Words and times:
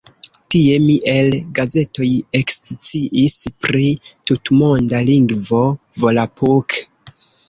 Tie 0.53 0.77
mi 0.83 0.93
el 1.09 1.27
gazetoj 1.57 2.07
eksciis 2.39 3.35
pri 3.65 3.89
tutmonda 4.31 5.03
lingvo 5.11 5.61
"Volapuk". 6.05 6.79